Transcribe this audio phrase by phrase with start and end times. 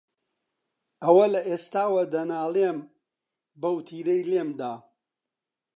[1.03, 2.79] ئەوە لە ئێستاوە دەنالێم،
[3.61, 4.73] بەو تیرەی لێم دا